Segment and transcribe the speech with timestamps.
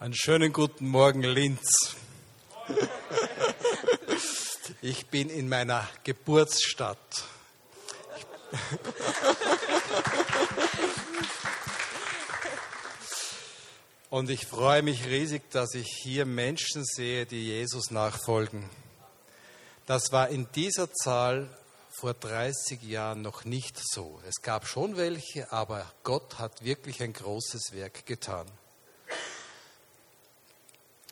[0.00, 1.96] Einen schönen guten Morgen, Linz.
[4.80, 7.24] Ich bin in meiner Geburtsstadt.
[14.08, 18.70] Und ich freue mich riesig, dass ich hier Menschen sehe, die Jesus nachfolgen.
[19.86, 21.48] Das war in dieser Zahl
[21.90, 24.20] vor 30 Jahren noch nicht so.
[24.28, 28.46] Es gab schon welche, aber Gott hat wirklich ein großes Werk getan.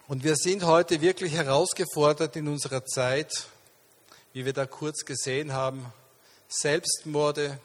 [0.08, 3.48] Und wir sind heute wirklich herausgefordert in unserer Zeit,
[4.32, 5.92] wie wir da kurz gesehen haben,
[6.48, 7.58] Selbstmorde,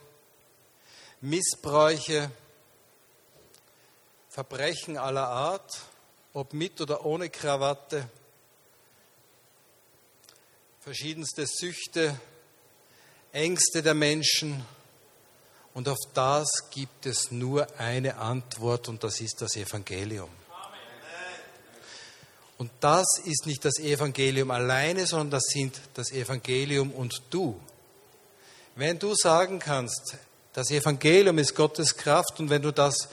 [1.22, 2.32] Missbräuche,
[4.28, 5.72] Verbrechen aller Art,
[6.34, 8.10] ob mit oder ohne Krawatte,
[10.80, 12.20] verschiedenste Süchte,
[13.34, 14.66] Ängste der Menschen.
[15.76, 20.41] Und auf das gibt es nur eine Antwort und das ist das Evangelium.
[22.62, 27.60] Und das ist nicht das Evangelium alleine, sondern das sind das Evangelium und du.
[28.76, 30.16] Wenn du sagen kannst,
[30.54, 33.10] das Evangelium ist Gottes Kraft und wenn du das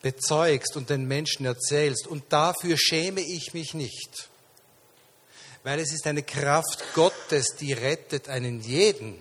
[0.00, 4.30] bezeugst und den Menschen erzählst, und dafür schäme ich mich nicht,
[5.64, 9.18] weil es ist eine Kraft Gottes, die rettet einen jeden,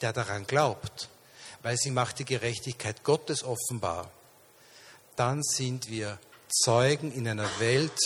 [0.00, 1.10] der daran glaubt,
[1.60, 4.10] weil sie macht die Gerechtigkeit Gottes offenbar,
[5.14, 8.00] dann sind wir Zeugen in einer Welt,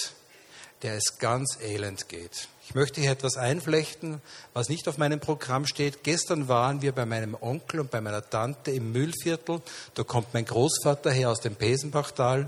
[0.82, 2.48] der es ganz elend geht.
[2.64, 4.20] Ich möchte hier etwas einflechten,
[4.52, 6.02] was nicht auf meinem Programm steht.
[6.02, 9.60] Gestern waren wir bei meinem Onkel und bei meiner Tante im Müllviertel.
[9.94, 12.46] Da kommt mein Großvater her aus dem Pesenbachtal.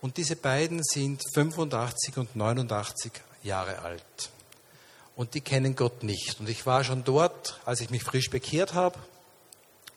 [0.00, 4.30] Und diese beiden sind 85 und 89 Jahre alt.
[5.16, 6.40] Und die kennen Gott nicht.
[6.40, 8.98] Und ich war schon dort, als ich mich frisch bekehrt habe.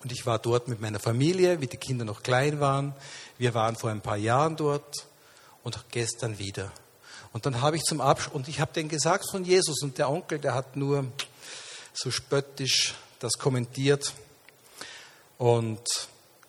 [0.03, 2.94] Und ich war dort mit meiner Familie, wie die Kinder noch klein waren.
[3.38, 5.08] Wir waren vor ein paar Jahren dort
[5.63, 6.72] und gestern wieder.
[7.33, 10.09] Und dann habe ich zum Abschluss, und ich habe denen gesagt von Jesus und der
[10.09, 11.06] Onkel, der hat nur
[11.94, 14.13] so spöttisch das kommentiert.
[15.38, 15.81] Und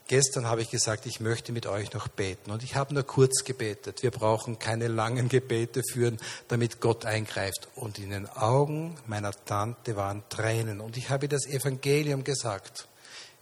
[0.07, 2.51] gestern habe ich gesagt, ich möchte mit euch noch beten.
[2.51, 4.03] Und ich habe nur kurz gebetet.
[4.03, 7.69] Wir brauchen keine langen Gebete führen, damit Gott eingreift.
[7.75, 10.81] Und in den Augen meiner Tante waren Tränen.
[10.81, 12.89] Und ich habe das Evangelium gesagt,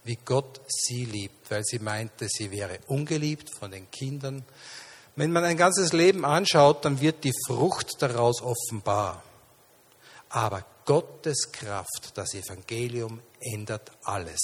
[0.03, 4.45] wie Gott sie liebt, weil sie meinte, sie wäre ungeliebt von den Kindern,
[5.17, 9.23] wenn man ein ganzes Leben anschaut, dann wird die Frucht daraus offenbar.
[10.29, 14.39] Aber Gottes Kraft, das Evangelium, ändert alles.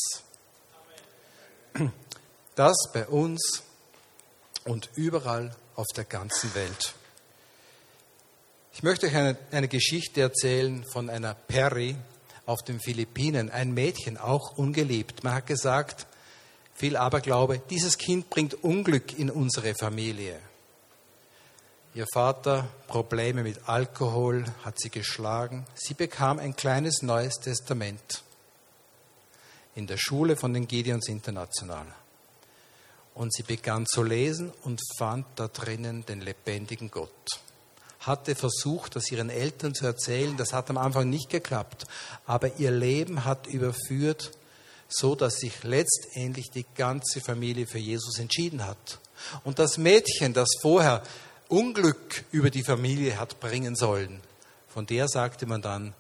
[2.56, 3.64] Das bei uns
[4.66, 6.94] und überall auf der ganzen Welt.
[8.74, 11.96] Ich möchte euch eine, eine Geschichte erzählen von einer Perry
[12.46, 15.24] auf den Philippinen, ein Mädchen, auch ungeliebt.
[15.24, 16.08] Man hat gesagt,
[16.74, 20.40] viel Aberglaube, dieses Kind bringt Unglück in unsere Familie.
[21.96, 25.68] Ihr Vater Probleme mit Alkohol, hat sie geschlagen.
[25.76, 28.24] Sie bekam ein kleines neues Testament
[29.76, 31.86] in der Schule von den Gideons International.
[33.14, 37.40] Und sie begann zu lesen und fand da drinnen den lebendigen Gott.
[38.00, 40.36] Hatte versucht, das ihren Eltern zu erzählen.
[40.36, 41.86] Das hat am Anfang nicht geklappt.
[42.26, 44.32] Aber ihr Leben hat überführt,
[44.90, 48.98] so dass sich letztendlich die ganze Familie für Jesus entschieden hat.
[49.44, 51.04] Und das Mädchen, das vorher
[51.54, 54.22] Unglück über die Familie hat bringen sollen,
[54.70, 55.94] von der sagte man dann,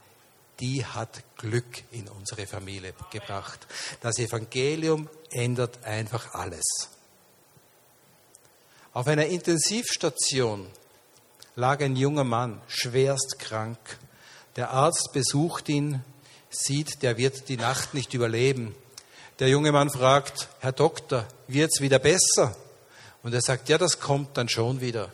[0.59, 3.67] die hat Glück in unsere Familie gebracht.
[4.01, 6.63] Das Evangelium ändert einfach alles.
[8.93, 10.65] Auf einer Intensivstation
[11.55, 13.77] lag ein junger Mann, schwerst krank.
[14.55, 16.03] Der Arzt besucht ihn,
[16.49, 18.73] sieht, der wird die Nacht nicht überleben.
[19.37, 22.55] Der junge Mann fragt, Herr Doktor, wird's wieder besser?
[23.21, 25.11] Und er sagt, ja, das kommt dann schon wieder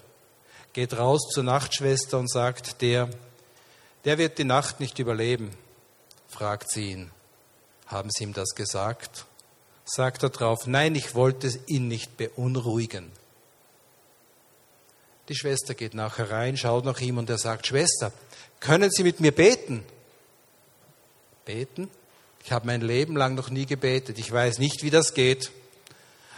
[0.79, 3.09] geht raus zur Nachtschwester und sagt, der,
[4.05, 5.51] der wird die Nacht nicht überleben.
[6.29, 7.11] Fragt sie ihn,
[7.87, 9.25] haben Sie ihm das gesagt?
[9.83, 13.11] Sagt er drauf, nein, ich wollte ihn nicht beunruhigen.
[15.27, 18.13] Die Schwester geht nachher rein, schaut nach ihm und er sagt, Schwester,
[18.61, 19.83] können Sie mit mir beten?
[21.43, 21.89] Beten?
[22.45, 24.17] Ich habe mein Leben lang noch nie gebetet.
[24.17, 25.51] Ich weiß nicht, wie das geht.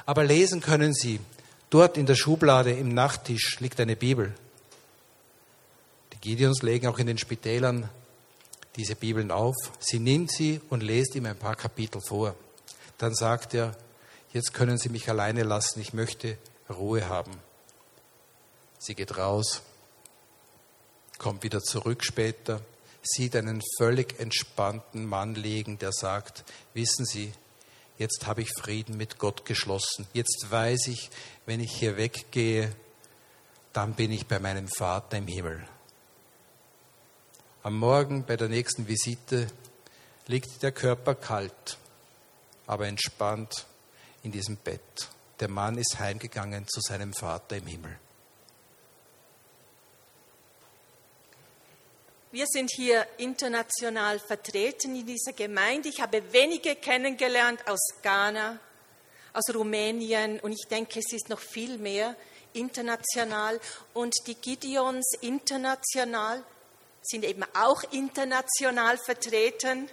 [0.08, 1.20] Aber lesen können Sie.
[1.72, 4.36] Dort in der Schublade im Nachttisch liegt eine Bibel.
[6.12, 7.90] Die Gideons legen auch in den Spitälern
[8.76, 9.56] diese Bibeln auf.
[9.80, 12.36] Sie nimmt sie und lest ihm ein paar Kapitel vor.
[12.98, 13.74] Dann sagt er,
[14.34, 16.38] jetzt können Sie mich alleine lassen, ich möchte
[16.70, 17.32] Ruhe haben.
[18.78, 19.62] Sie geht raus,
[21.20, 22.60] kommt wieder zurück später,
[23.02, 27.32] sieht einen völlig entspannten Mann liegen, der sagt, wissen Sie,
[28.02, 30.08] jetzt habe ich Frieden mit Gott geschlossen.
[30.12, 31.12] Jetzt weiß ich,
[31.46, 32.76] wenn ich hier weggehe,
[33.74, 35.64] dann bin ich bei meinem Vater im Himmel.
[37.62, 39.48] Am Morgen bei der nächsten Visite
[40.26, 41.78] liegt der Körper kalt,
[42.66, 43.68] aber entspannt
[44.24, 45.10] in diesem Bett.
[45.40, 48.00] Der Mann ist heimgegangen zu seinem Vater im Himmel.
[52.34, 55.90] Wir sind hier international vertreten in dieser Gemeinde.
[55.90, 58.58] Ich habe wenige kennengelernt aus Ghana,
[59.34, 62.16] aus Rumänien und ich denke, es ist noch viel mehr
[62.54, 63.60] international.
[63.94, 66.42] Und die Gideons international
[67.02, 69.90] sind eben auch international vertreten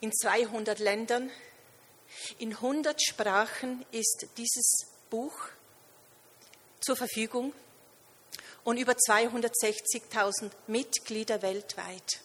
[0.00, 1.30] in 200 Ländern.
[2.40, 5.34] In 100 Sprachen ist dieses Buch
[6.80, 7.52] zur Verfügung
[8.64, 12.20] und über 260.000 Mitglieder weltweit.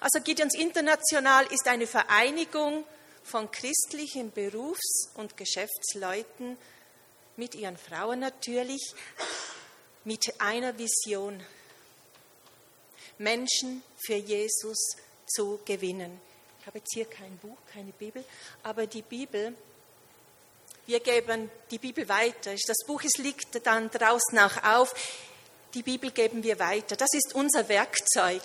[0.00, 2.84] Also Gideons International ist eine Vereinigung
[3.24, 6.56] von christlichen Berufs- und Geschäftsleuten
[7.36, 8.94] mit ihren Frauen natürlich,
[10.04, 11.42] mit einer Vision,
[13.18, 14.96] Menschen für Jesus
[15.26, 16.20] zu gewinnen.
[16.60, 18.24] Ich habe jetzt hier kein Buch, keine Bibel,
[18.62, 19.54] aber die Bibel,
[20.86, 22.54] wir geben die Bibel weiter.
[22.66, 24.94] Das Buch liegt dann draußen auch auf.
[25.74, 26.96] Die Bibel geben wir weiter.
[26.96, 28.42] Das ist unser Werkzeug.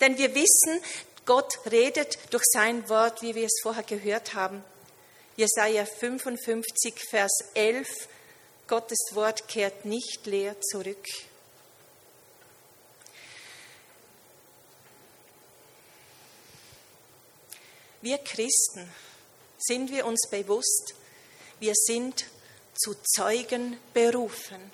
[0.00, 0.80] Denn wir wissen,
[1.24, 4.62] Gott redet durch sein Wort, wie wir es vorher gehört haben.
[5.36, 7.88] Jesaja 55, Vers 11.
[8.66, 11.06] Gottes Wort kehrt nicht leer zurück.
[18.02, 18.86] Wir Christen
[19.58, 20.94] sind wir uns bewusst,
[21.58, 22.26] wir sind
[22.74, 24.70] zu Zeugen berufen.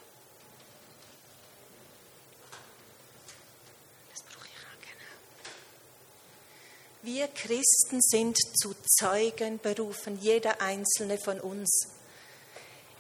[7.12, 11.88] Wir Christen sind zu Zeugen berufen, jeder einzelne von uns.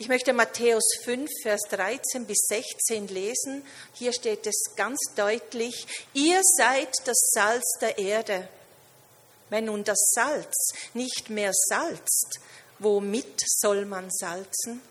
[0.00, 3.64] Ich möchte Matthäus 5, Vers 13 bis 16 lesen.
[3.94, 8.48] Hier steht es ganz deutlich, ihr seid das Salz der Erde.
[9.48, 12.40] Wenn nun das Salz nicht mehr salzt,
[12.80, 14.82] womit soll man salzen?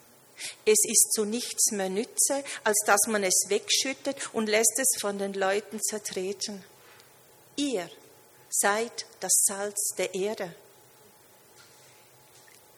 [0.65, 5.19] Es ist zu nichts mehr nütze, als dass man es wegschüttet und lässt es von
[5.19, 6.63] den Leuten zertreten.
[7.57, 7.89] Ihr
[8.49, 10.53] seid das Salz der Erde.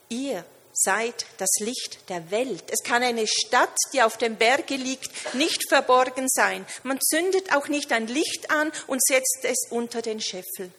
[0.08, 2.64] Ihr seid das Licht der Welt.
[2.68, 6.66] Es kann eine Stadt, die auf dem Berge liegt, nicht verborgen sein.
[6.82, 10.70] Man zündet auch nicht ein Licht an und setzt es unter den Scheffel,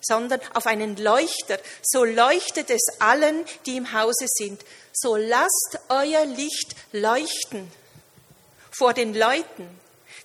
[0.00, 1.58] sondern auf einen Leuchter.
[1.82, 4.62] So leuchtet es allen, die im Hause sind.
[4.92, 7.70] So lasst euer Licht leuchten
[8.70, 9.68] vor den Leuten,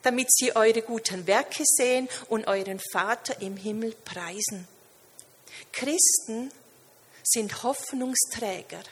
[0.03, 4.67] damit sie eure guten Werke sehen und euren Vater im Himmel preisen.
[5.71, 6.51] Christen
[7.23, 8.83] sind Hoffnungsträger.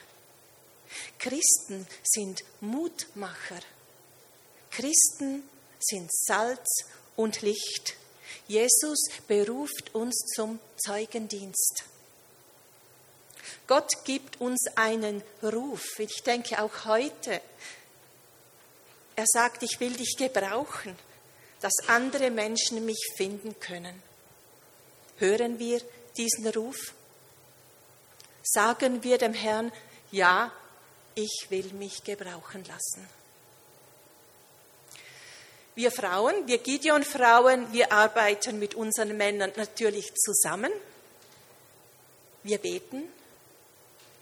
[1.20, 3.60] Christen sind Mutmacher.
[4.72, 5.44] Christen
[5.80, 6.86] sind Salz
[7.16, 7.96] und Licht.
[8.48, 11.84] Jesus beruft uns zum Zeugendienst.
[13.68, 16.00] Gott gibt uns einen Ruf.
[16.00, 17.42] Ich denke auch heute
[19.16, 20.96] er sagt, ich will dich gebrauchen,
[21.60, 24.02] dass andere Menschen mich finden können.
[25.18, 25.82] Hören wir
[26.18, 26.94] diesen Ruf?
[28.44, 29.72] Sagen wir dem Herrn,
[30.12, 30.52] ja,
[31.16, 33.08] ich will mich gebrauchen lassen.
[35.76, 40.72] Wir Frauen, wir Gideon-Frauen, wir arbeiten mit unseren Männern natürlich zusammen.
[42.44, 43.04] Wir beten.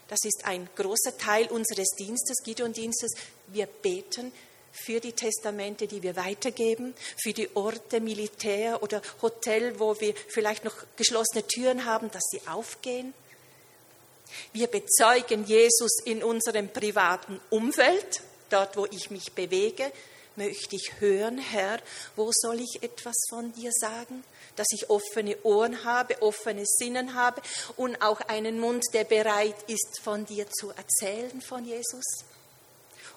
[0.10, 3.14] Das ist ein großer Teil unseres Dienstes, Gideon-Dienstes.
[3.48, 4.32] Wir beten,
[4.72, 10.64] für die Testamente, die wir weitergeben, für die Orte, Militär oder Hotel, wo wir vielleicht
[10.66, 13.14] noch geschlossene Türen haben, dass sie aufgehen.
[14.54, 19.92] Wir bezeugen Jesus in unserem privaten Umfeld, dort wo ich mich bewege,
[20.36, 21.80] möchte ich hören, Herr,
[22.16, 24.24] wo soll ich etwas von dir sagen?
[24.56, 27.42] Dass ich offene Ohren habe, offene Sinnen habe
[27.76, 32.24] und auch einen Mund, der bereit ist, von dir zu erzählen, von Jesus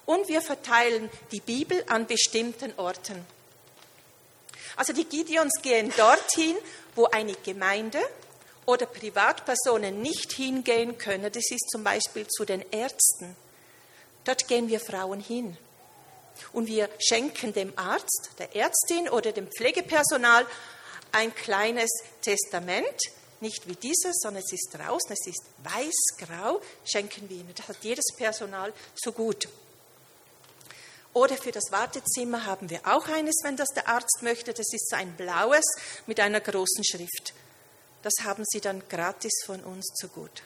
[0.05, 3.25] und wir verteilen die Bibel an bestimmten Orten.
[4.75, 6.55] Also die Gideons gehen dorthin,
[6.95, 7.99] wo eine Gemeinde
[8.65, 11.31] oder Privatpersonen nicht hingehen können.
[11.31, 13.35] Das ist zum Beispiel zu den Ärzten.
[14.23, 15.57] Dort gehen wir Frauen hin.
[16.51, 20.45] Und wir schenken dem Arzt, der Ärztin oder dem Pflegepersonal
[21.11, 21.91] ein kleines
[22.21, 22.99] Testament,
[23.39, 27.53] nicht wie dieses, sondern es ist draußen, es ist weiß-grau, schenken wir ihnen.
[27.55, 29.47] Das hat jedes Personal so gut.
[31.13, 34.53] Oder für das Wartezimmer haben wir auch eines, wenn das der Arzt möchte.
[34.53, 35.65] Das ist ein blaues
[36.07, 37.33] mit einer großen Schrift.
[38.01, 40.43] Das haben Sie dann gratis von uns zu gut.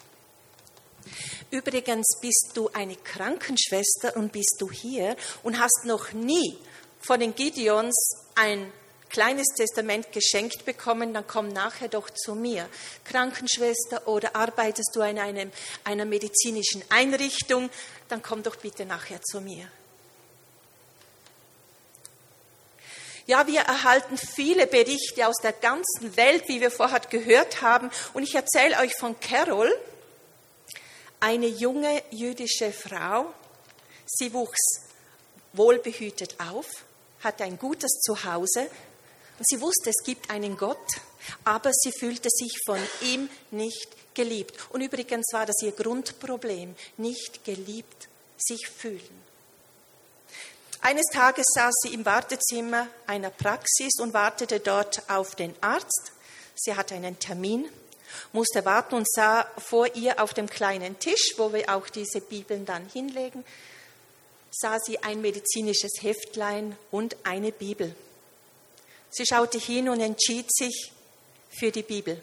[1.51, 6.57] Übrigens bist du eine Krankenschwester und bist du hier und hast noch nie
[6.99, 7.95] von den Gideons
[8.35, 8.71] ein
[9.09, 12.67] kleines Testament geschenkt bekommen, dann komm nachher doch zu mir.
[13.05, 15.51] Krankenschwester oder arbeitest du in einem,
[15.85, 17.69] einer medizinischen Einrichtung,
[18.09, 19.71] dann komm doch bitte nachher zu mir.
[23.27, 27.91] Ja, wir erhalten viele Berichte aus der ganzen Welt, wie wir vorher gehört haben.
[28.13, 29.69] Und ich erzähle euch von Carol,
[31.19, 33.33] eine junge jüdische Frau.
[34.05, 34.87] Sie wuchs
[35.51, 36.67] wohlbehütet auf,
[37.21, 38.69] hatte ein gutes Zuhause
[39.37, 40.87] und sie wusste, es gibt einen Gott,
[41.43, 44.53] aber sie fühlte sich von ihm nicht geliebt.
[44.69, 48.07] Und übrigens war das ihr Grundproblem, nicht geliebt
[48.37, 49.26] sich fühlen.
[50.81, 56.11] Eines Tages saß sie im Wartezimmer einer Praxis und wartete dort auf den Arzt.
[56.55, 57.67] Sie hatte einen Termin,
[58.31, 62.65] musste warten und sah vor ihr auf dem kleinen Tisch, wo wir auch diese Bibeln
[62.65, 63.43] dann hinlegen,
[64.51, 67.95] sah sie ein medizinisches Heftlein und eine Bibel.
[69.09, 70.91] Sie schaute hin und entschied sich
[71.49, 72.21] für die Bibel.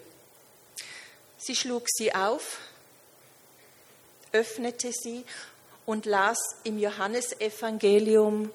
[1.39, 2.59] Sie schlug sie auf,
[4.33, 5.25] öffnete sie
[5.87, 8.51] und las im Johannesevangelium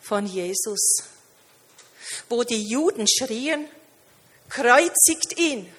[0.00, 1.04] von Jesus,
[2.28, 3.66] wo die Juden schrien,
[4.48, 5.72] kreuzigt ihn,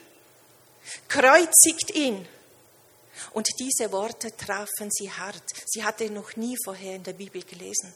[1.08, 2.28] kreuzigt ihn.
[3.34, 5.44] Und diese Worte trafen sie hart.
[5.66, 7.94] Sie hatte noch nie vorher in der Bibel gelesen.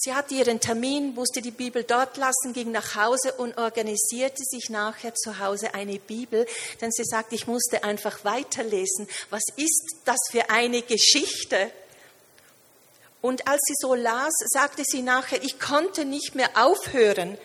[0.00, 4.70] Sie hatte ihren Termin, musste die Bibel dort lassen, ging nach Hause und organisierte sich
[4.70, 6.46] nachher zu Hause eine Bibel,
[6.80, 9.08] denn sie sagte, ich musste einfach weiterlesen.
[9.30, 11.72] Was ist das für eine Geschichte?
[13.20, 17.36] Und als sie so las, sagte sie nachher, ich konnte nicht mehr aufhören,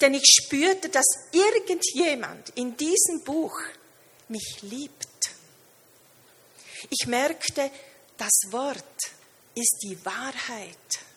[0.00, 3.60] denn ich spürte, dass irgendjemand in diesem Buch
[4.28, 5.08] mich liebt.
[6.88, 7.70] Ich merkte,
[8.16, 8.82] das Wort
[9.54, 11.11] ist die Wahrheit.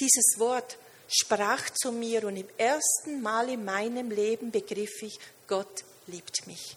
[0.00, 0.76] Dieses Wort
[1.08, 6.76] sprach zu mir und im ersten Mal in meinem Leben begriff ich, Gott liebt mich.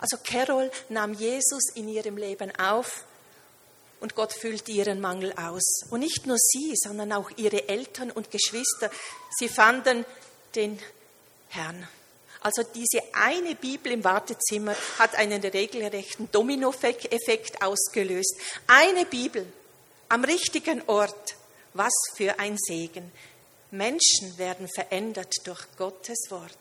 [0.00, 3.04] Also Carol nahm Jesus in ihrem Leben auf
[4.00, 5.82] und Gott füllte ihren Mangel aus.
[5.90, 8.90] Und nicht nur sie, sondern auch ihre Eltern und Geschwister.
[9.38, 10.04] Sie fanden
[10.54, 10.78] den
[11.48, 11.88] Herrn.
[12.40, 18.36] Also diese eine Bibel im Wartezimmer hat einen regelrechten Dominoeffekt ausgelöst.
[18.66, 19.46] Eine Bibel
[20.08, 21.34] am richtigen Ort
[21.76, 23.10] was für ein Segen.
[23.70, 26.58] Menschen werden verändert durch Gottes Wort.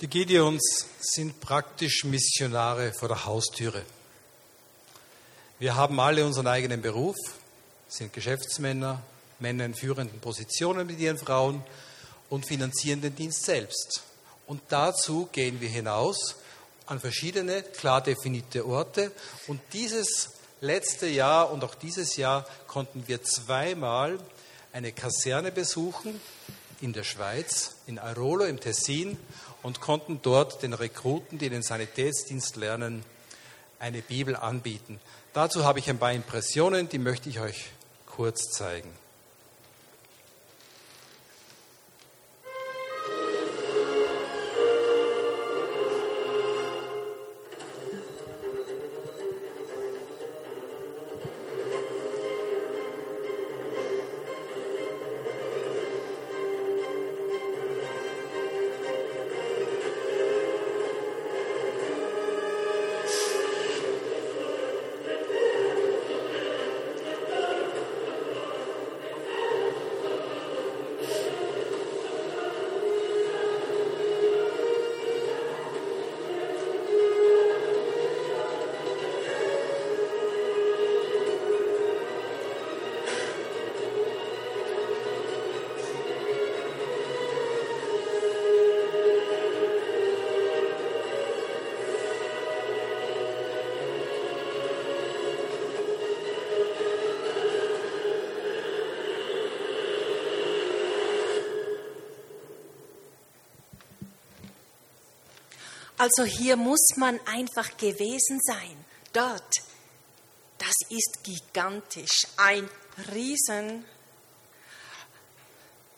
[0.00, 3.82] Die Gideons sind praktisch Missionare vor der Haustüre.
[5.58, 7.16] Wir haben alle unseren eigenen Beruf,
[7.88, 9.02] sind Geschäftsmänner,
[9.38, 11.64] Männer in führenden Positionen mit ihren Frauen
[12.28, 14.02] und finanzieren den Dienst selbst.
[14.46, 16.36] Und dazu gehen wir hinaus
[16.86, 19.12] an verschiedene klar definierte Orte
[19.46, 24.18] und dieses letzte Jahr und auch dieses Jahr konnten wir zweimal
[24.72, 26.20] eine Kaserne besuchen
[26.80, 29.16] in der Schweiz, in Airolo im Tessin
[29.62, 33.04] und konnten dort den Rekruten, die den Sanitätsdienst lernen,
[33.78, 35.00] eine Bibel anbieten.
[35.32, 37.70] Dazu habe ich ein paar Impressionen, die möchte ich euch
[38.06, 38.90] kurz zeigen.
[105.98, 108.84] Also hier muss man einfach gewesen sein.
[109.12, 109.56] Dort,
[110.58, 112.26] das ist gigantisch.
[112.36, 112.68] Ein
[113.12, 113.84] riesen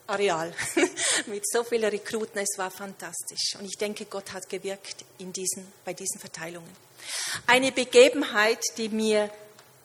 [0.06, 0.54] Areal
[1.26, 2.40] mit so vielen Rekruten.
[2.40, 3.56] Es war fantastisch.
[3.58, 6.74] Und ich denke, Gott hat gewirkt in diesen, bei diesen Verteilungen.
[7.46, 9.30] Eine Begebenheit, die mir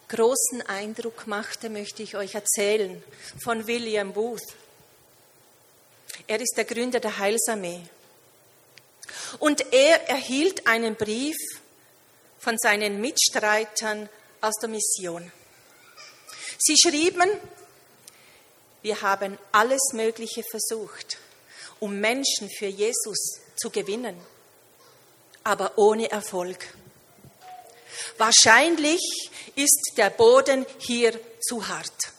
[0.09, 3.03] großen Eindruck machte, möchte ich euch erzählen
[3.43, 4.55] von William Booth.
[6.27, 7.81] Er ist der Gründer der Heilsarmee.
[9.39, 11.37] Und er erhielt einen Brief
[12.39, 14.09] von seinen Mitstreitern
[14.41, 15.31] aus der Mission.
[16.59, 17.29] Sie schrieben,
[18.81, 21.17] wir haben alles Mögliche versucht,
[21.79, 24.19] um Menschen für Jesus zu gewinnen,
[25.43, 26.65] aber ohne Erfolg.
[28.17, 29.01] Wahrscheinlich
[29.55, 32.13] ist der Boden hier zu hart.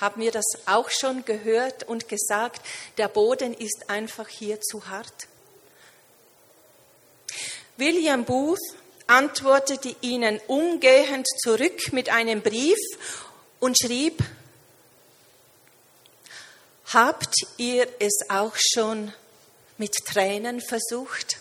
[0.00, 2.60] Haben wir das auch schon gehört und gesagt,
[2.98, 5.27] der Boden ist einfach hier zu hart?
[7.78, 8.58] William Booth
[9.06, 12.76] antwortete ihnen umgehend zurück mit einem Brief
[13.60, 14.20] und schrieb,
[16.92, 19.12] Habt ihr es auch schon
[19.76, 21.36] mit Tränen versucht?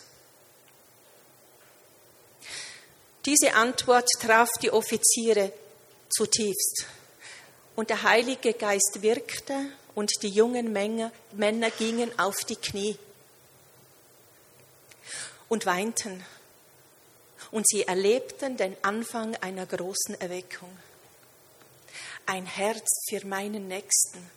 [3.25, 5.51] Diese Antwort traf die Offiziere
[6.10, 6.86] zutiefst.
[7.75, 9.56] Und der Heilige Geist wirkte
[9.96, 11.12] und die jungen Männer,
[11.79, 12.98] gingen auf die Knie
[15.50, 16.24] und weinten.
[17.51, 20.70] Und sie erlebten den Anfang einer großen Erweckung.
[22.25, 24.30] Ein Herz für meinen Nächsten,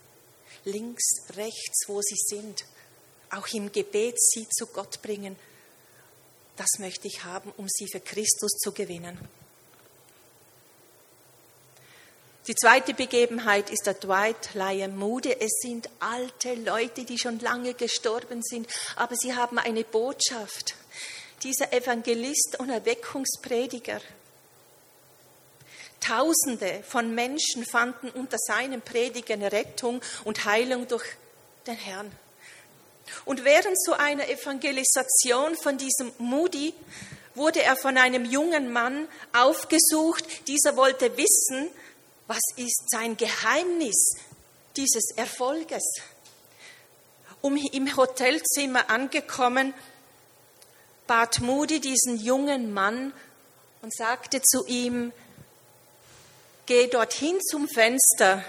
[0.64, 1.05] links,
[1.37, 2.64] rechts, wo sie sind,
[3.31, 5.37] auch im Gebet sie zu Gott bringen.
[6.57, 9.19] Das möchte ich haben, um sie für Christus zu gewinnen.
[12.47, 15.37] Die zweite Begebenheit ist der Dwight Lyon Moody.
[15.38, 18.66] Es sind alte Leute, die schon lange gestorben sind,
[18.97, 20.75] aber sie haben eine Botschaft.
[21.42, 24.00] Dieser Evangelist und Erweckungsprediger.
[26.00, 31.04] Tausende von Menschen fanden unter seinem Predigen Rettung und Heilung durch
[31.66, 32.11] den Herrn.
[33.26, 36.73] Und während so einer Evangelisation von diesem Moody
[37.35, 40.25] wurde er von einem jungen Mann aufgesucht.
[40.49, 41.68] Dieser wollte wissen,
[42.30, 44.12] was ist sein Geheimnis
[44.76, 45.82] dieses Erfolges.
[47.40, 49.75] Um im Hotelzimmer angekommen,
[51.08, 53.12] bat Moody diesen jungen Mann
[53.82, 55.12] und sagte zu ihm,
[56.66, 58.45] geh dorthin zum Fenster,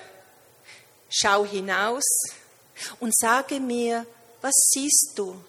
[1.09, 2.05] schau hinaus
[2.99, 4.05] und sage mir,
[4.41, 5.43] was siehst du?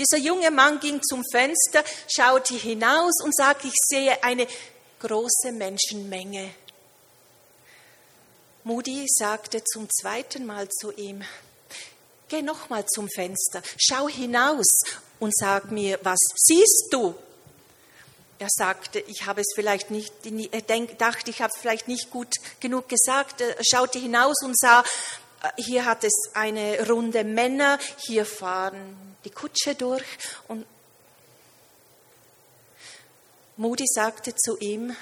[0.00, 4.48] Dieser junge Mann ging zum Fenster, schaute hinaus und sagte, ich sehe eine
[4.98, 6.52] große Menschenmenge.
[8.66, 11.22] Moody sagte zum zweiten Mal zu ihm,
[12.28, 14.80] geh nochmal zum Fenster, schau hinaus
[15.20, 17.14] und sag mir, was siehst du?
[18.40, 20.12] Er sagte, ich habe es vielleicht nicht,
[20.98, 23.40] dachte, ich habe es vielleicht nicht gut genug gesagt.
[23.40, 24.80] Er schaute hinaus und sah,
[25.44, 30.02] äh, hier hat es eine Runde Männer, hier fahren die Kutsche durch.
[30.48, 30.66] Und
[33.56, 34.96] Moody sagte zu ihm,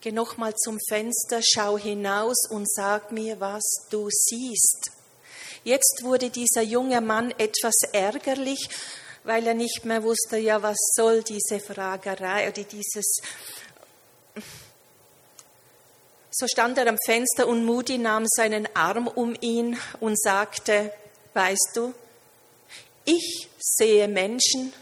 [0.00, 4.92] Geh nochmal zum Fenster, schau hinaus und sag mir, was du siehst.
[5.64, 8.68] Jetzt wurde dieser junge Mann etwas ärgerlich,
[9.24, 13.20] weil er nicht mehr wusste, ja, was soll diese Fragerei oder dieses.
[16.30, 20.92] So stand er am Fenster und Moody nahm seinen Arm um ihn und sagte,
[21.34, 21.92] weißt du,
[23.04, 24.72] ich sehe Menschen,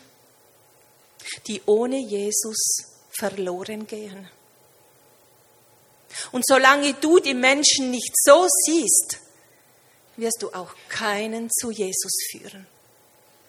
[1.46, 2.76] die ohne Jesus
[3.18, 4.28] verloren gehen.
[6.32, 9.18] Und solange du die Menschen nicht so siehst,
[10.16, 12.66] wirst du auch keinen zu Jesus führen.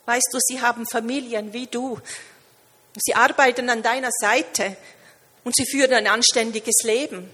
[0.06, 2.00] Weißt du, sie haben Familien wie du.
[2.98, 4.76] Sie arbeiten an deiner Seite
[5.44, 7.30] und sie führen ein anständiges Leben.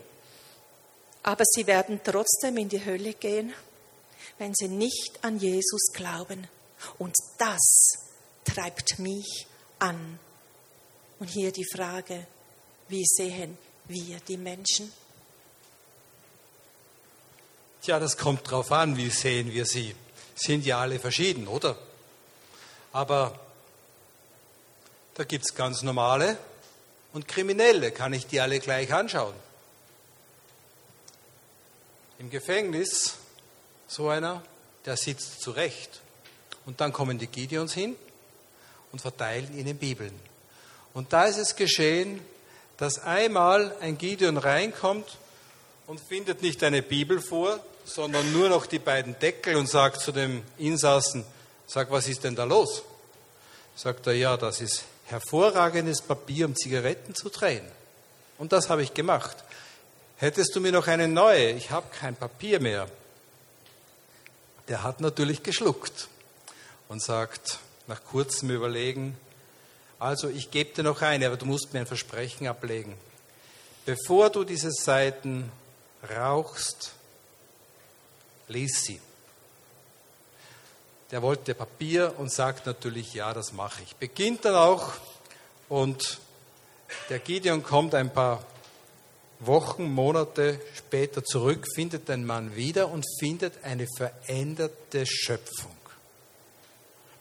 [1.23, 3.53] Aber sie werden trotzdem in die Hölle gehen,
[4.37, 6.47] wenn sie nicht an Jesus glauben.
[6.97, 7.93] Und das
[8.43, 9.47] treibt mich
[9.79, 10.19] an.
[11.19, 12.27] Und hier die Frage,
[12.89, 14.91] wie sehen wir die Menschen?
[17.83, 19.93] Tja, das kommt drauf an, wie sehen wir sie.
[20.35, 21.77] Sind ja alle verschieden, oder?
[22.93, 23.37] Aber
[25.15, 26.37] da gibt es ganz normale
[27.11, 27.91] und Kriminelle.
[27.91, 29.33] Kann ich die alle gleich anschauen?
[32.19, 33.15] Im Gefängnis,
[33.89, 34.41] so einer,
[34.85, 35.99] der sitzt zurecht.
[36.65, 37.97] Und dann kommen die Gideons hin
[38.93, 40.17] und verteilen ihnen Bibeln.
[40.93, 42.21] Und da ist es geschehen,
[42.77, 45.17] dass einmal ein Gideon reinkommt
[45.85, 50.11] und findet nicht eine Bibel vor, sondern nur noch die beiden Deckel und sagt zu
[50.11, 51.25] dem Insassen,
[51.67, 52.83] sag, was ist denn da los?
[53.75, 57.65] Sagt er, ja, das ist hervorragendes Papier, um Zigaretten zu drehen.
[58.37, 59.37] Und das habe ich gemacht.
[60.17, 61.51] Hättest du mir noch eine neue?
[61.51, 62.87] Ich habe kein Papier mehr.
[64.67, 66.07] Der hat natürlich geschluckt
[66.87, 69.17] und sagt nach kurzem Überlegen,
[69.99, 72.95] also ich gebe dir noch eine, aber du musst mir ein Versprechen ablegen.
[73.85, 75.51] Bevor du diese Seiten
[76.15, 76.93] rauchst,
[78.53, 79.01] lies sie.
[81.11, 83.95] der wollte Papier und sagt natürlich, ja, das mache ich.
[83.97, 84.93] Beginnt dann auch
[85.69, 86.19] und
[87.09, 88.43] der Gideon kommt ein paar
[89.39, 95.75] Wochen, Monate später zurück, findet den Mann wieder und findet eine veränderte Schöpfung.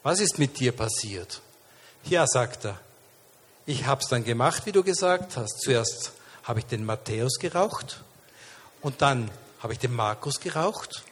[0.02, 1.40] Was ist mit dir passiert?
[2.04, 2.80] Ja, sagt er,
[3.66, 5.60] ich habe es dann gemacht, wie du gesagt hast.
[5.60, 6.12] Zuerst
[6.44, 8.02] habe ich den Matthäus geraucht
[8.80, 11.04] und dann habe ich den Markus geraucht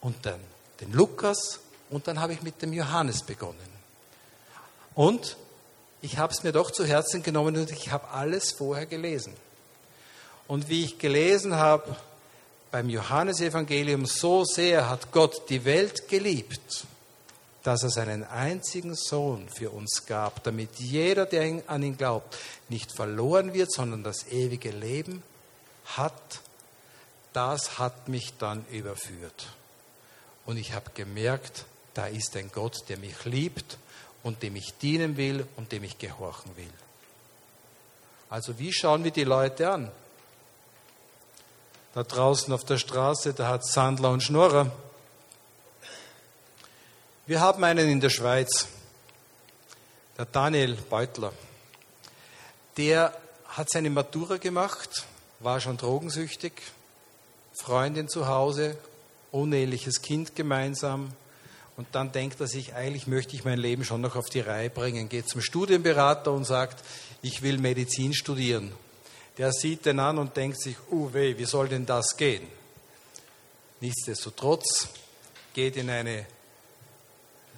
[0.00, 0.40] und dann
[0.80, 3.76] den Lukas und dann habe ich mit dem Johannes begonnen.
[4.94, 5.36] Und
[6.02, 9.34] ich habe es mir doch zu Herzen genommen und ich habe alles vorher gelesen.
[10.48, 11.96] Und wie ich gelesen habe
[12.70, 16.86] beim Johannesevangelium, so sehr hat Gott die Welt geliebt,
[17.62, 22.36] dass er seinen einzigen Sohn für uns gab, damit jeder, der an ihn glaubt,
[22.68, 25.22] nicht verloren wird, sondern das ewige Leben
[25.86, 26.40] hat.
[27.32, 29.48] Das hat mich dann überführt.
[30.46, 33.78] Und ich habe gemerkt, da ist ein Gott, der mich liebt
[34.22, 36.72] und dem ich dienen will und dem ich gehorchen will.
[38.30, 39.90] Also wie schauen wir die Leute an?
[41.94, 44.70] Da draußen auf der Straße, da hat Sandler und Schnorrer.
[47.26, 48.68] Wir haben einen in der Schweiz,
[50.18, 51.32] der Daniel Beutler.
[52.76, 53.16] Der
[53.48, 55.06] hat seine Matura gemacht,
[55.40, 56.52] war schon drogensüchtig,
[57.58, 58.76] Freundin zu Hause,
[59.32, 61.12] uneheliches Kind gemeinsam,
[61.76, 64.70] und dann denkt er sich, eigentlich möchte ich mein Leben schon noch auf die Reihe
[64.70, 66.82] bringen, geht zum Studienberater und sagt,
[67.20, 68.72] ich will Medizin studieren.
[69.36, 72.46] Der sieht den an und denkt sich, uh weh, wie soll denn das gehen?
[73.80, 74.88] Nichtsdestotrotz
[75.52, 76.20] geht in, eine,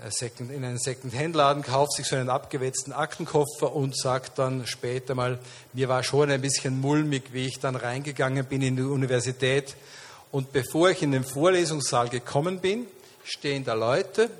[0.03, 5.39] äh, in einen Second-Hand-Laden, kauft sich so einen abgewetzten Aktenkoffer und sagt dann später mal,
[5.73, 9.77] mir war schon ein bisschen mulmig, wie ich dann reingegangen bin in die Universität.
[10.31, 12.87] Und bevor ich in den Vorlesungssaal gekommen bin,
[13.25, 14.31] stehen da Leute,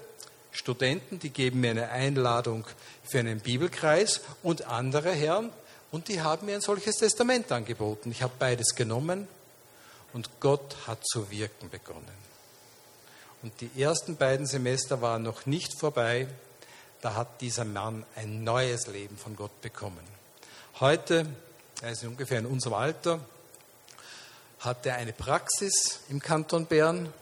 [0.51, 2.67] Studenten, die geben mir eine Einladung
[3.05, 5.51] für einen Bibelkreis und andere Herren,
[5.91, 8.11] und die haben mir ein solches Testament angeboten.
[8.11, 9.27] Ich habe beides genommen
[10.13, 12.29] und Gott hat zu wirken begonnen.
[13.43, 16.27] Und die ersten beiden Semester waren noch nicht vorbei.
[17.01, 20.05] Da hat dieser Mann ein neues Leben von Gott bekommen.
[20.81, 21.27] Heute,
[21.81, 23.21] er ist ungefähr in unserem Alter,
[24.61, 27.13] hat er eine Praxis im Kanton Bern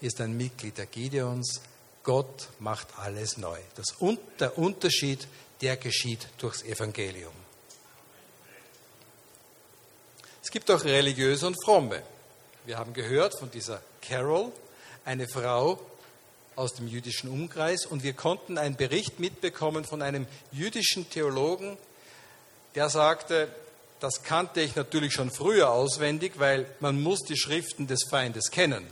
[0.00, 1.60] ist ein Mitglied der Gideons.
[2.02, 3.58] Gott macht alles neu.
[3.76, 3.96] Das,
[4.40, 5.26] der Unterschied,
[5.60, 7.32] der geschieht durchs Evangelium.
[10.42, 12.02] Es gibt auch religiöse und fromme.
[12.64, 14.50] Wir haben gehört von dieser Carol,
[15.04, 15.80] eine Frau
[16.56, 21.78] aus dem jüdischen Umkreis, und wir konnten einen Bericht mitbekommen von einem jüdischen Theologen,
[22.74, 23.48] der sagte,
[24.02, 28.84] das kannte ich natürlich schon früher auswendig, weil man muss die Schriften des Feindes kennen.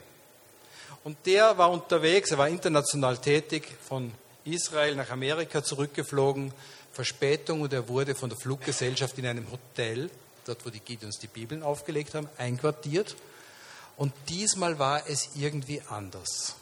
[1.03, 4.12] Und der war unterwegs, er war international tätig, von
[4.44, 6.53] Israel nach Amerika zurückgeflogen,
[6.92, 10.11] Verspätung und er wurde von der Fluggesellschaft in einem Hotel,
[10.44, 13.16] dort wo die Gideons die Bibeln aufgelegt haben, einquartiert.
[13.96, 16.55] Und diesmal war es irgendwie anders.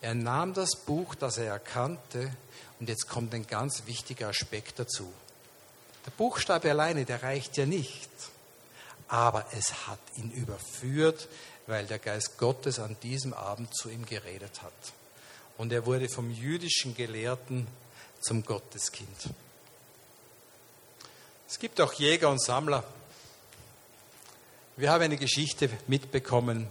[0.00, 2.34] Er nahm das Buch, das er erkannte,
[2.80, 5.12] und jetzt kommt ein ganz wichtiger Aspekt dazu.
[6.06, 8.08] Der Buchstabe alleine, der reicht ja nicht,
[9.08, 11.28] aber es hat ihn überführt
[11.66, 14.72] weil der Geist Gottes an diesem Abend zu ihm geredet hat.
[15.58, 17.66] Und er wurde vom jüdischen Gelehrten
[18.20, 19.30] zum Gotteskind.
[21.48, 22.84] Es gibt auch Jäger und Sammler.
[24.76, 26.68] Wir haben eine Geschichte mitbekommen,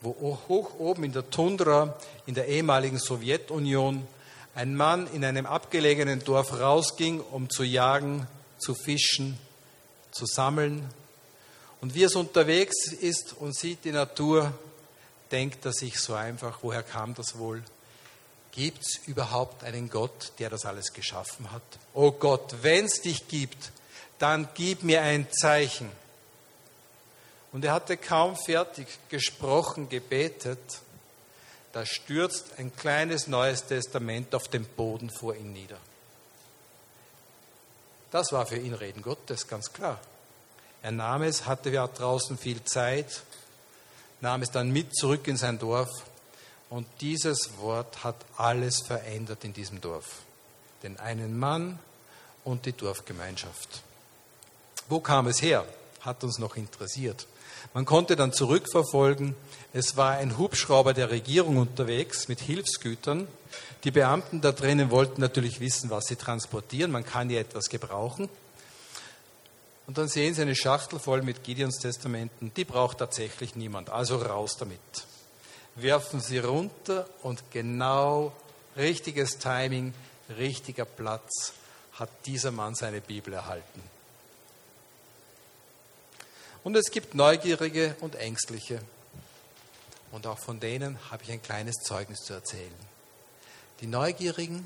[0.00, 4.06] wo hoch oben in der Tundra in der ehemaligen Sowjetunion
[4.54, 8.26] ein Mann in einem abgelegenen Dorf rausging, um zu jagen,
[8.64, 9.38] zu fischen,
[10.10, 10.88] zu sammeln
[11.80, 14.52] und wie es unterwegs ist und sieht die Natur,
[15.30, 17.62] denkt er sich so einfach, woher kam das wohl?
[18.52, 21.62] Gibt es überhaupt einen Gott, der das alles geschaffen hat?
[21.92, 23.70] Oh Gott, wenn es dich gibt,
[24.18, 25.90] dann gib mir ein Zeichen.
[27.52, 30.80] Und er hatte kaum fertig gesprochen, gebetet,
[31.72, 35.78] da stürzt ein kleines neues Testament auf den Boden vor ihm nieder.
[38.14, 39.98] Das war für ihn Reden Gottes, ganz klar.
[40.82, 43.24] Er nahm es, hatte ja draußen viel Zeit,
[44.20, 45.90] nahm es dann mit zurück in sein Dorf
[46.70, 50.20] und dieses Wort hat alles verändert in diesem Dorf.
[50.84, 51.80] Den einen Mann
[52.44, 53.82] und die Dorfgemeinschaft.
[54.88, 55.64] Wo kam es her?
[56.02, 57.26] Hat uns noch interessiert.
[57.72, 59.34] Man konnte dann zurückverfolgen,
[59.72, 63.26] es war ein Hubschrauber der Regierung unterwegs mit Hilfsgütern.
[63.82, 66.92] Die Beamten da drinnen wollten natürlich wissen, was sie transportieren.
[66.92, 68.28] Man kann ja etwas gebrauchen.
[69.86, 72.52] Und dann sehen Sie eine Schachtel voll mit Gideons Testamenten.
[72.54, 73.90] Die braucht tatsächlich niemand.
[73.90, 74.80] Also raus damit.
[75.74, 78.32] werfen sie runter und genau
[78.76, 79.92] richtiges Timing,
[80.38, 81.52] richtiger Platz
[81.94, 83.93] hat dieser Mann seine Bibel erhalten.
[86.64, 88.80] Und es gibt Neugierige und Ängstliche.
[90.12, 92.72] Und auch von denen habe ich ein kleines Zeugnis zu erzählen.
[93.82, 94.64] Die Neugierigen,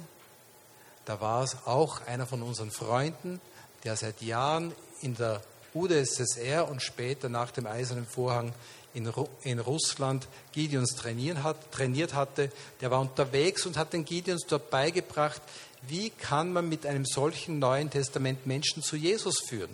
[1.06, 3.40] da war es auch einer von unseren Freunden,
[3.82, 5.42] der seit Jahren in der
[5.74, 8.52] UdSSR und später nach dem Eisernen Vorhang
[8.94, 12.52] in, in Russland Gideons hat, trainiert hatte.
[12.80, 15.42] Der war unterwegs und hat den Gideons dort beigebracht,
[15.88, 19.70] wie kann man mit einem solchen Neuen Testament Menschen zu Jesus führen.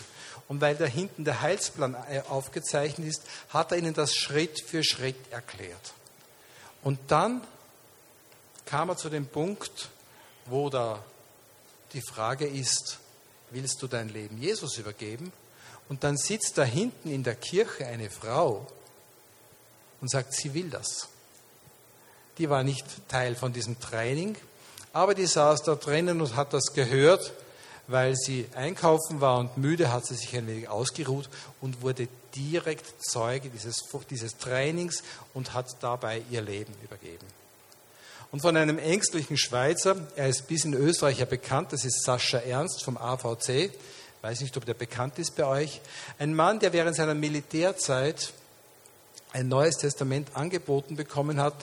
[0.48, 4.84] Und weil da hinten der Heilsplan äh, aufgezeichnet ist, hat er ihnen das Schritt für
[4.84, 5.94] Schritt erklärt.
[6.82, 7.40] Und dann
[8.66, 9.88] kam er zu dem Punkt,
[10.46, 11.02] wo da
[11.92, 12.98] die Frage ist,
[13.50, 15.32] willst du dein Leben Jesus übergeben?
[15.88, 18.66] Und dann sitzt da hinten in der Kirche eine Frau
[20.00, 21.08] und sagt, sie will das.
[22.38, 24.36] Die war nicht Teil von diesem Training,
[24.92, 27.32] aber die saß da drinnen und hat das gehört,
[27.86, 31.28] weil sie einkaufen war und müde, hat sie sich ein wenig ausgeruht
[31.60, 33.76] und wurde direkt Zeuge dieses,
[34.10, 35.02] dieses Trainings
[35.34, 37.26] und hat dabei ihr Leben übergeben.
[38.32, 42.38] Und von einem ängstlichen Schweizer, er ist bis in Österreich ja bekannt, das ist Sascha
[42.38, 43.70] Ernst vom AVC,
[44.22, 45.80] weiß nicht, ob der bekannt ist bei euch,
[46.18, 48.32] ein Mann, der während seiner Militärzeit
[49.32, 51.54] ein neues Testament angeboten bekommen hat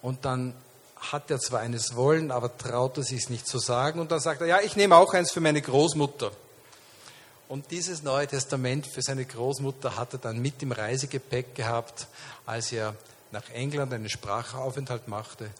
[0.00, 0.54] und dann
[1.12, 4.40] hat er zwar eines wollen, aber traut er sich nicht zu sagen und dann sagt
[4.40, 6.30] er, ja, ich nehme auch eins für meine Großmutter.
[7.48, 12.06] Und dieses Neue Testament für seine Großmutter hat er dann mit im Reisegepäck gehabt,
[12.46, 12.94] als er
[13.32, 15.50] nach England einen Sprachaufenthalt machte.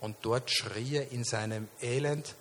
[0.00, 2.34] Und dort schrie er in seinem Elend,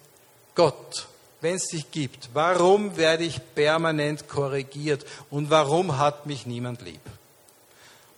[0.55, 1.07] Gott,
[1.41, 7.01] wenn es dich gibt, warum werde ich permanent korrigiert und warum hat mich niemand lieb?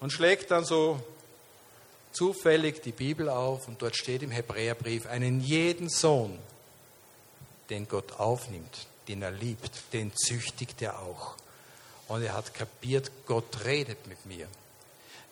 [0.05, 0.99] und schlägt dann so
[2.15, 6.39] zufällig die Bibel auf und dort steht im Hebräerbrief, einen jeden Sohn,
[7.69, 11.35] den Gott aufnimmt, den er liebt, den züchtigt er auch.
[12.07, 14.47] Und er hat kapiert, Gott redet mit mir.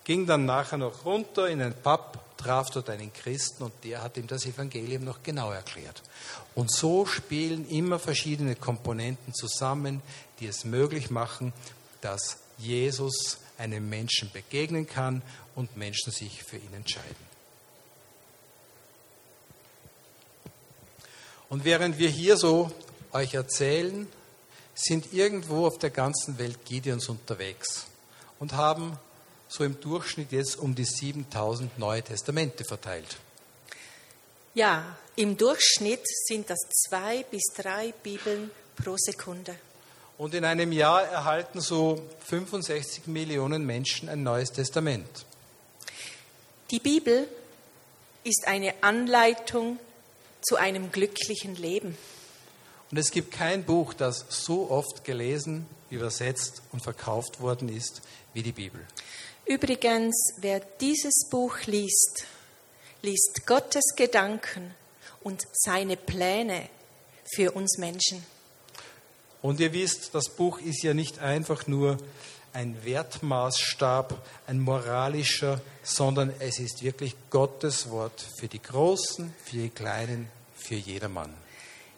[0.04, 4.18] Ging dann nachher noch runter in einen Pub, traf dort einen Christen und der hat
[4.18, 6.02] ihm das Evangelium noch genau erklärt.
[6.56, 10.02] Und so spielen immer verschiedene Komponenten zusammen,
[10.40, 11.54] die es möglich machen,
[12.02, 15.22] dass Jesus einem Menschen begegnen kann
[15.56, 17.34] und Menschen sich für ihn entscheiden.
[21.50, 22.72] Und während wir hier so
[23.12, 24.08] euch erzählen,
[24.74, 27.86] sind irgendwo auf der ganzen Welt Gideons unterwegs
[28.40, 28.98] und haben
[29.48, 33.18] so im Durchschnitt jetzt um die 7000 Neue Testamente verteilt.
[34.56, 39.56] Ja, im Durchschnitt sind das zwei bis drei Bibeln pro Sekunde.
[40.24, 45.26] Und in einem Jahr erhalten so 65 Millionen Menschen ein neues Testament.
[46.72, 47.28] Die Bibel
[48.24, 49.80] ist eine Anleitung
[50.42, 51.98] zu einem glücklichen Leben.
[52.90, 58.02] Und es gibt kein Buch, das so oft gelesen, übersetzt und verkauft worden ist
[58.34, 58.80] wie die Bibel.
[59.46, 62.28] Übrigens, wer dieses Buch liest,
[63.02, 64.74] liest Gottes Gedanken
[65.22, 66.70] und seine Pläne
[67.26, 68.26] für uns Menschen.
[69.44, 71.98] Und ihr wisst, das Buch ist ja nicht einfach nur
[72.54, 79.70] ein Wertmaßstab, ein moralischer, sondern es ist wirklich Gottes Wort für die Großen, für die
[79.70, 81.34] Kleinen, für jedermann.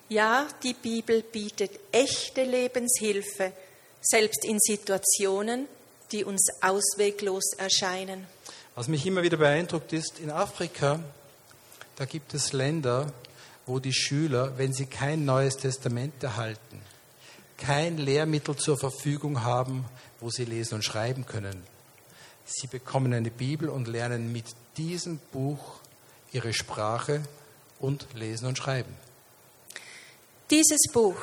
[0.10, 3.54] Ja, die Bibel bietet echte Lebenshilfe,
[4.02, 5.68] selbst in Situationen,
[6.12, 8.26] die uns ausweglos erscheinen.
[8.74, 11.00] Was mich immer wieder beeindruckt ist, in Afrika,
[11.96, 13.14] da gibt es Länder,
[13.68, 16.82] wo die Schüler, wenn sie kein neues Testament erhalten,
[17.58, 19.86] kein Lehrmittel zur Verfügung haben,
[20.20, 21.64] wo sie lesen und schreiben können.
[22.46, 24.46] Sie bekommen eine Bibel und lernen mit
[24.78, 25.80] diesem Buch
[26.32, 27.24] ihre Sprache
[27.80, 28.94] und lesen und schreiben.
[30.52, 31.18] Dieses Buch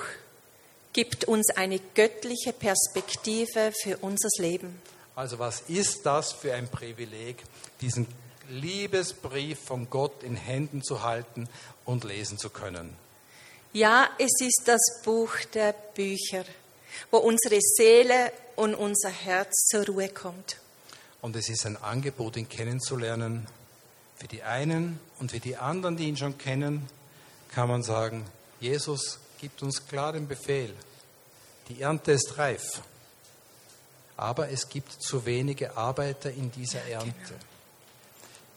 [0.92, 4.80] gibt uns eine göttliche Perspektive für unser Leben.
[5.14, 7.42] Also was ist das für ein Privileg,
[7.80, 8.06] diesen
[8.48, 11.48] Liebesbrief von Gott in Händen zu halten
[11.84, 12.96] und lesen zu können?
[13.74, 16.44] Ja, es ist das Buch der Bücher,
[17.10, 20.58] wo unsere Seele und unser Herz zur Ruhe kommt.
[21.22, 23.46] Und es ist ein Angebot, ihn kennenzulernen.
[24.16, 26.86] Für die einen und für die anderen, die ihn schon kennen,
[27.48, 28.26] kann man sagen,
[28.60, 30.74] Jesus gibt uns klar den Befehl.
[31.68, 32.82] Die Ernte ist reif,
[34.18, 37.12] aber es gibt zu wenige Arbeiter in dieser Ernte.
[37.26, 37.40] Genau.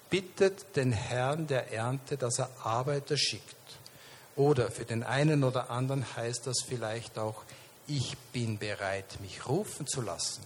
[0.10, 3.56] Bittet den Herrn der Ernte, dass er Arbeiter schickt.
[4.36, 7.44] Oder für den einen oder anderen heißt das vielleicht auch,
[7.88, 10.44] ich bin bereit, mich rufen zu lassen.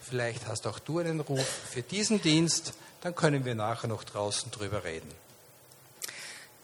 [0.00, 4.50] Vielleicht hast auch du einen Ruf für diesen Dienst, dann können wir nachher noch draußen
[4.50, 5.10] drüber reden.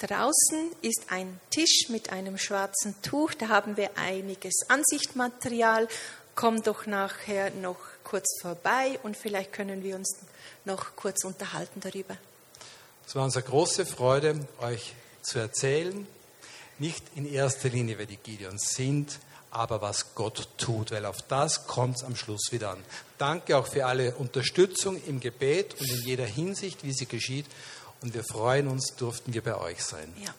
[0.00, 5.88] Draußen ist ein Tisch mit einem schwarzen Tuch, da haben wir einiges Ansichtmaterial.
[6.36, 10.16] Komm doch nachher noch kurz vorbei und vielleicht können wir uns
[10.64, 12.16] noch kurz unterhalten darüber.
[13.06, 16.06] Es war unsere große Freude, euch zu erzählen,
[16.80, 19.18] nicht in erster Linie, wer die Gideons sind,
[19.50, 22.84] aber was Gott tut, weil auf das kommt es am Schluss wieder an.
[23.16, 27.46] Danke auch für alle Unterstützung im Gebet und in jeder Hinsicht, wie sie geschieht.
[28.02, 30.12] Und wir freuen uns, durften wir bei euch sein.
[30.22, 30.34] Ja.